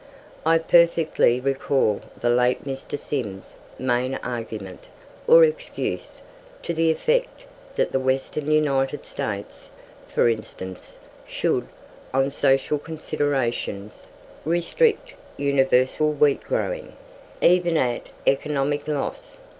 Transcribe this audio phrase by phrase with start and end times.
[0.47, 2.97] I perfectly recall the late Mr.
[2.97, 4.89] Syme's main argument,
[5.27, 6.23] or excuse,
[6.63, 9.69] to the effect that the Western United States,
[10.07, 11.67] for instance, should,
[12.15, 14.09] on social considerations,
[14.43, 16.93] restrict universal wheat growing,
[17.39, 19.37] even at economic loss.